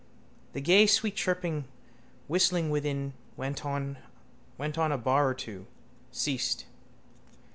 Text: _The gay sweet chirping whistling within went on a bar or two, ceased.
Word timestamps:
_The 0.53 0.61
gay 0.61 0.87
sweet 0.87 1.15
chirping 1.15 1.65
whistling 2.27 2.71
within 2.71 3.13
went 3.37 3.63
on 3.63 3.97
a 4.57 4.97
bar 4.97 5.29
or 5.29 5.35
two, 5.35 5.67
ceased. 6.11 6.65